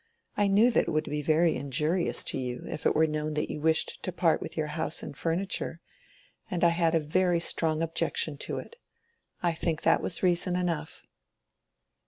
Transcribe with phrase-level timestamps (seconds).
[0.35, 3.51] I knew that it would be very injurious to you if it were known that
[3.51, 5.79] you wished to part with your house and furniture,
[6.49, 8.77] and I had a very strong objection to it.
[9.43, 11.03] I think that was reason enough."